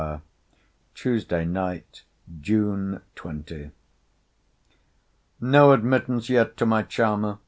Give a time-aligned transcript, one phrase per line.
[0.95, 2.01] TUESDAY NIGHT,
[2.39, 3.69] JUNE 20.
[5.41, 7.37] No admittance yet to my charmer!